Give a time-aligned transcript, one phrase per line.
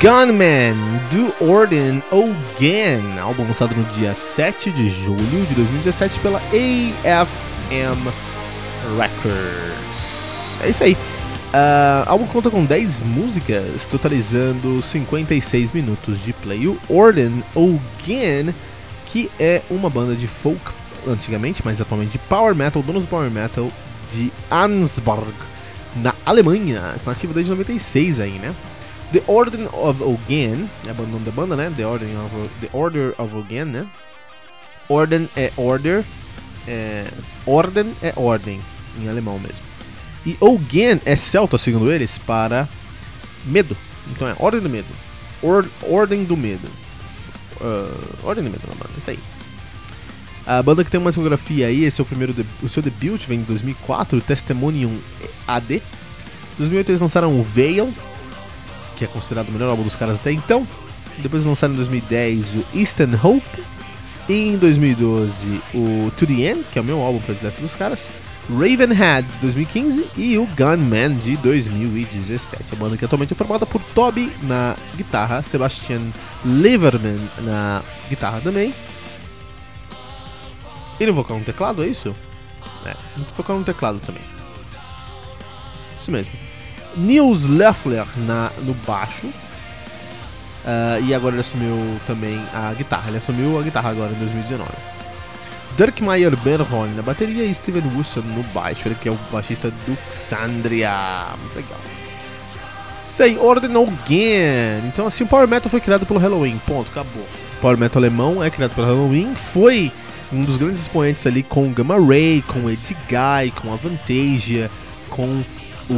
[0.00, 0.72] Gunman
[1.10, 8.08] do Orden Again, álbum lançado no dia 7 de julho de 2017 pela AFM
[8.96, 10.56] Records.
[10.62, 10.94] É isso aí.
[10.94, 16.66] Uh, álbum conta com 10 músicas, totalizando 56 minutos de play.
[16.66, 18.54] O Orden Again,
[19.04, 20.62] que é uma banda de folk
[21.06, 23.68] antigamente, mas atualmente de power metal, donos do power metal
[24.10, 25.34] de Ansburg,
[25.96, 28.54] na Alemanha, nativa desde 96 aí, né?
[29.12, 31.72] The Order of Ogan, é o nome da banda, né?
[31.76, 33.86] The Order of, The Order of Ogan, né?
[34.88, 36.04] Orden é order,
[36.66, 37.06] é,
[37.46, 38.60] Orden é ordem,
[39.00, 39.64] em alemão mesmo.
[40.26, 42.68] E Ogan é celta, segundo eles, para
[43.44, 43.76] medo.
[44.10, 44.88] Então é Ordem do Medo.
[45.42, 46.68] Or, ordem do Medo.
[47.60, 49.18] Uh, ordem do Medo, não, mano, isso aí.
[50.46, 53.40] A banda que tem uma discografia aí, esse é o primeiro, o seu debut vem
[53.40, 54.98] em 2004, Testimonium
[55.46, 55.76] AD.
[55.76, 57.92] Em 2008 eles lançaram o Veil,
[59.00, 60.66] que é considerado o melhor álbum dos caras até então.
[61.18, 63.64] Depois lançaram em 2010 o Eastern Hope.
[64.28, 65.32] Em 2012
[65.74, 68.10] o To The End, que é o meu álbum predileto dos caras.
[68.50, 72.74] Ravenhead de 2015 e o Gunman de 2017.
[72.74, 76.02] A banda que atualmente é formada por Toby na guitarra, Sebastian
[76.44, 78.74] Liverman na guitarra também.
[80.98, 82.14] E no vocal no teclado, é isso?
[82.84, 84.22] É, no vocal no teclado também.
[85.98, 86.49] Isso mesmo.
[86.96, 89.26] Nils Leffler na, no baixo.
[89.26, 93.08] Uh, e agora ele assumiu também a guitarra.
[93.08, 94.70] Ele assumiu a guitarra agora em 2019.
[95.76, 98.86] Dirk Meyer Berhorn na bateria e Steven Wilson no baixo.
[98.86, 101.26] Ele que é o baixista do Xandria.
[101.38, 101.78] Muito legal.
[103.04, 104.86] Sei, Orden Again.
[104.88, 106.60] Então assim, o Power Metal foi criado pelo Halloween.
[106.66, 107.22] Ponto, acabou.
[107.22, 109.34] O Power Metal alemão é criado pelo Halloween.
[109.34, 109.90] Foi
[110.32, 114.70] um dos grandes expoentes ali com Gamma Ray, com o Edguy, com a Vantasia,
[115.08, 115.42] com
[115.90, 115.94] o,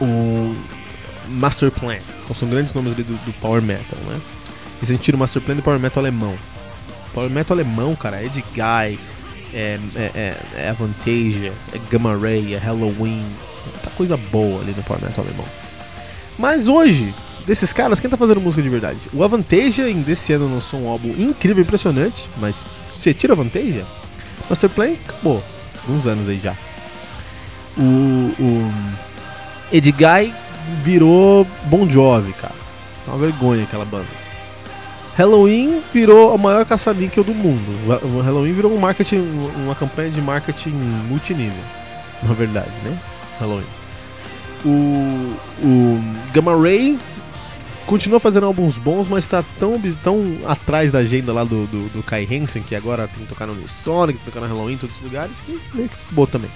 [0.00, 0.56] o, o
[1.30, 1.96] Master Plan.
[2.22, 4.20] Então são grandes nomes ali do, do Power Metal, né?
[4.82, 6.34] E se a gente tira o Master Plan do Power Metal alemão.
[7.14, 8.98] Power Metal alemão, cara, é de Guy,
[9.54, 13.24] é, é, é, é Avantasia, é Gamma Ray, é Halloween.
[13.64, 15.46] Muita coisa boa ali no Power Metal alemão.
[16.38, 17.14] Mas hoje,
[17.46, 19.08] desses caras, quem tá fazendo música de verdade?
[19.14, 23.86] O Avantasia desse ano lançou um álbum incrível, impressionante, mas se tira a Avantasia,
[24.50, 25.42] Master Plan acabou.
[25.88, 26.56] Uns anos aí já
[27.78, 27.82] o,
[28.40, 28.72] o
[29.72, 30.32] Edguy
[30.82, 32.54] virou Bon Jovi, cara.
[33.06, 34.06] É uma vergonha aquela banda.
[35.16, 37.62] Halloween virou a maior caça-níquel do mundo.
[38.02, 39.18] O Halloween virou um marketing,
[39.64, 40.72] uma campanha de marketing
[41.08, 41.62] multinível,
[42.22, 42.98] na verdade, né?
[43.40, 43.64] Halloween.
[44.64, 46.98] O, o Gamma Ray
[47.86, 52.02] continua fazendo álbuns bons, mas tá tão, tão atrás da agenda lá do, do, do
[52.02, 54.78] Kai Hansen, que agora tem que tocar no Sonic, tem que tocar no Halloween em
[54.78, 56.50] todos os lugares, que meio que acabou também.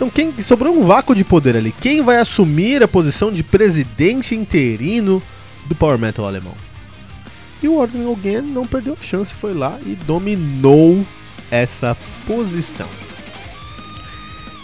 [0.00, 1.74] Então quem sobrou um vácuo de poder ali.
[1.78, 5.22] Quem vai assumir a posição de presidente interino
[5.66, 6.54] do Power Metal alemão?
[7.62, 11.04] E o Ordem Again não perdeu a chance, foi lá e dominou
[11.50, 11.94] essa
[12.26, 12.88] posição.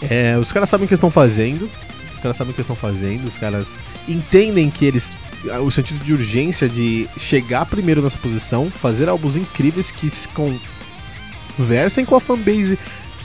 [0.09, 1.69] É, os caras sabem o que estão fazendo.
[2.11, 3.27] Os caras sabem o que estão fazendo.
[3.27, 3.77] Os caras
[4.09, 5.15] entendem que eles.
[5.63, 10.27] O sentido de urgência de chegar primeiro nessa posição, fazer álbuns incríveis que se
[11.55, 12.79] conversem com a fanbase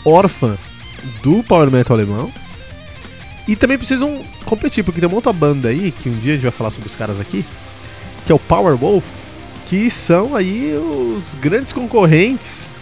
[0.04, 0.58] órfã
[1.22, 2.32] do Power Metal alemão.
[3.46, 6.44] E também precisam competir, porque tem uma outra banda aí, que um dia a gente
[6.44, 7.44] vai falar sobre os caras aqui,
[8.24, 9.04] que é o Power Wolf,
[9.66, 12.72] que são aí os grandes concorrentes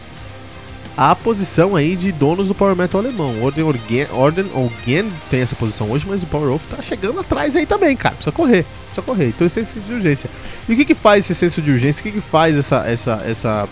[0.97, 3.43] à posição aí de donos do Power Metal alemão.
[3.43, 7.57] Orden Organ, Orden Organ tem essa posição hoje, mas o Power Wolf tá chegando atrás
[7.57, 8.17] aí também, cara.
[8.17, 9.29] Precisa correr, precisa correr.
[9.29, 10.29] Então esse senso de urgência.
[10.69, 12.01] E o que que faz esse senso de urgência?
[12.01, 13.69] O que que faz essa, essa, essa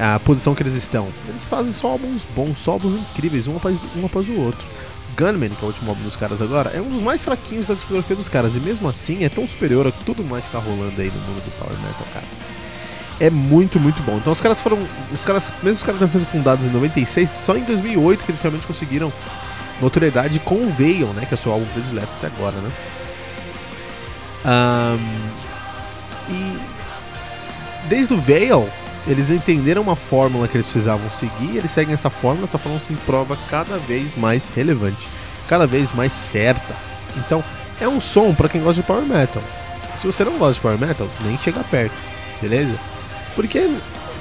[0.00, 1.08] a posição que eles estão.
[1.28, 4.66] Eles fazem só álbuns bons, só álbuns incríveis, um após, um após o outro.
[5.16, 7.74] Gunman, que é o último álbum dos caras agora, é um dos mais fraquinhos da
[7.74, 10.98] discografia dos caras, e mesmo assim é tão superior a tudo mais que tá rolando
[10.98, 12.26] aí no mundo do Power Metal, cara.
[13.20, 14.16] É muito, muito bom.
[14.16, 14.78] Então os caras foram.
[15.12, 18.66] Os caras, mesmo os caras sido fundados em 96, só em 2008 que eles realmente
[18.66, 19.12] conseguiram
[19.78, 21.26] notoriedade com o Veil, né?
[21.26, 22.70] Que é o seu álbum predileto até agora, né?
[24.46, 26.58] Um, e
[27.90, 28.66] desde o Veil,
[29.06, 32.92] eles entenderam uma fórmula que eles precisavam seguir, eles seguem essa fórmula, essa fórmula se
[33.06, 35.08] prova cada vez mais relevante,
[35.48, 36.74] cada vez mais certa.
[37.16, 37.42] Então,
[37.80, 39.42] é um som para quem gosta de power metal.
[39.98, 41.94] Se você não gosta de power metal, nem chega perto,
[42.40, 42.74] beleza?
[43.34, 43.70] Porque,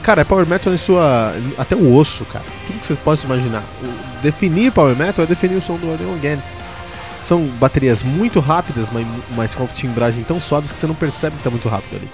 [0.01, 1.33] cara, é power metal em sua.
[1.57, 2.45] até o osso, cara.
[2.67, 3.63] Tudo que você possa imaginar.
[3.83, 6.41] O, definir power metal é definir o som do Order Again.
[7.23, 9.05] São baterias muito rápidas, mas,
[9.35, 12.09] mas com timbragem tão suaves que você não percebe que tá muito rápido ali.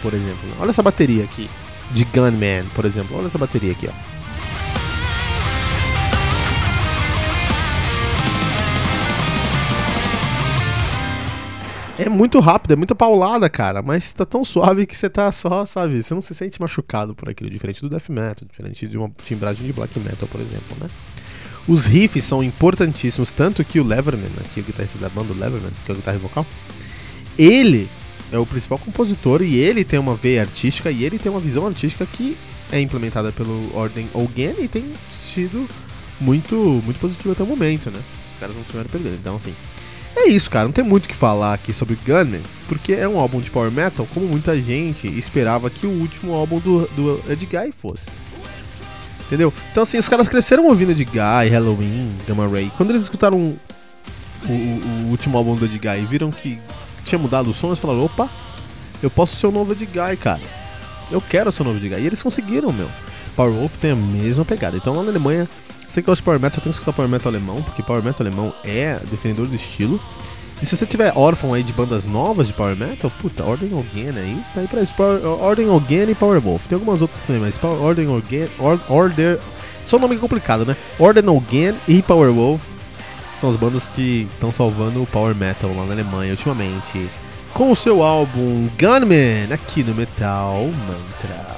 [0.00, 0.48] Por exemplo.
[0.60, 1.50] Olha essa bateria aqui.
[1.92, 3.16] De Gunman, por exemplo.
[3.16, 4.18] Olha essa bateria aqui, ó.
[12.00, 15.66] É muito rápido, é muito paulada, cara, mas tá tão suave que você tá só,
[15.66, 16.00] sabe?
[16.00, 19.66] Você não se sente machucado por aquilo, diferente do death metal, diferente de uma timbragem
[19.66, 20.86] de black metal, por exemplo, né?
[21.66, 25.72] Os riffs são importantíssimos, tanto que o Leverman, aqui o guitarrista da banda, o Leverman,
[25.84, 26.46] que é o guitarra vocal,
[27.36, 27.88] ele
[28.32, 31.66] é o principal compositor e ele tem uma veia artística e ele tem uma visão
[31.66, 32.36] artística que
[32.70, 35.66] é implementada pelo Ordem Ogen e tem sido
[36.20, 36.54] muito,
[36.84, 38.00] muito positivo até o momento, né?
[38.32, 39.14] Os caras não tiveram perdendo.
[39.14, 39.54] Então, assim,
[40.16, 40.66] é isso, cara.
[40.66, 43.70] Não tem muito o que falar aqui sobre Gunman, porque é um álbum de power
[43.70, 48.06] metal, como muita gente esperava que o último álbum do, do fosse.
[49.26, 49.52] Entendeu?
[49.70, 51.04] Então, assim, os caras cresceram ouvindo Ed
[51.50, 52.72] Halloween, Gamma Ray.
[52.76, 53.58] Quando eles escutaram o,
[54.48, 56.58] o, o último álbum do Ed Guy e viram que
[57.08, 58.28] tinha mudado o som, eles falaram: opa,
[59.02, 60.40] eu posso ser o novo Ed Guy, cara.
[61.10, 62.00] Eu quero ser o novo Ed Guy.
[62.00, 62.88] E eles conseguiram, meu.
[63.34, 64.76] Power Wolf tem a mesma pegada.
[64.76, 65.48] Então lá na Alemanha
[65.88, 68.26] você que gosta de Power Metal, tem que escutar Power Metal alemão, porque Power Metal
[68.26, 69.98] alemão é defendedor do estilo.
[70.60, 74.20] E se você tiver órfão aí de bandas novas de Power Metal, puta, Ordem Organ
[74.20, 74.92] aí, tá aí pra isso.
[74.94, 76.66] Power, Ordem Organ e Power Wolf.
[76.66, 78.06] Tem algumas outras também, mas Power, Ordem
[78.58, 79.38] Or, Order...
[79.86, 80.76] Só um nome complicado, né?
[80.98, 82.60] Ordem Organ e Power Wolf
[83.38, 87.08] são as bandas que estão salvando o Power Metal lá na Alemanha ultimamente.
[87.54, 91.57] Com o seu álbum Gunman, aqui no Metal Mantra.